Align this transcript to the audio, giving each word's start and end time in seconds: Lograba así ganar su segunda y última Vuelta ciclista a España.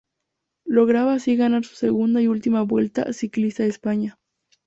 Lograba 0.65 1.13
así 1.13 1.35
ganar 1.35 1.63
su 1.63 1.75
segunda 1.75 2.19
y 2.23 2.27
última 2.27 2.63
Vuelta 2.63 3.13
ciclista 3.13 3.61
a 3.61 3.65
España. 3.67 4.17